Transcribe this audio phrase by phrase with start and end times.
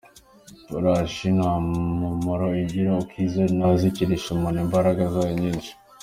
[0.61, 5.71] Ifarashi nta mumaro igira wo gukiza, Ntizakirisha umuntu imbaraga zayo nyinshi.